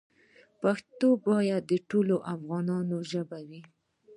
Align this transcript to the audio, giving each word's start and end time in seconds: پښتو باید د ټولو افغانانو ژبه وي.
پښتو 0.61 1.07
باید 1.27 1.61
د 1.71 1.73
ټولو 1.89 2.15
افغانانو 2.33 2.97
ژبه 3.11 3.39
وي. 3.47 3.61